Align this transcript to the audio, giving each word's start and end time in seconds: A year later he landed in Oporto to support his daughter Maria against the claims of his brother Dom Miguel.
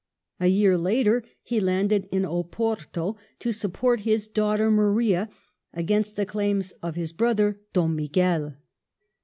A 0.39 0.47
year 0.47 0.79
later 0.79 1.23
he 1.43 1.59
landed 1.59 2.09
in 2.11 2.25
Oporto 2.25 3.17
to 3.37 3.51
support 3.51 3.99
his 3.99 4.27
daughter 4.27 4.71
Maria 4.71 5.29
against 5.73 6.15
the 6.15 6.25
claims 6.25 6.71
of 6.81 6.95
his 6.95 7.13
brother 7.13 7.59
Dom 7.71 7.95
Miguel. 7.95 8.57